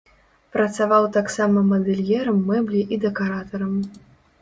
[0.55, 3.81] Працаваў таксама мадэльерам мэблі і дэкаратарам.